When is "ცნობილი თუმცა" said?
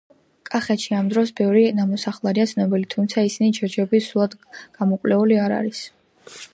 2.53-3.27